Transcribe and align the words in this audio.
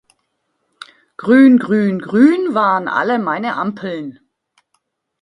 Grün, 1.15 1.57
grün, 1.65 1.95
grün 1.99 2.43
waren 2.55 2.87
alle 2.87 3.19
meine 3.19 3.53
Ampeln. 3.55 4.19